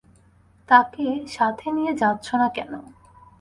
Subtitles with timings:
[0.69, 1.05] তাকে
[1.27, 2.71] সাথে নিয়ে যাচ্ছ না কেন?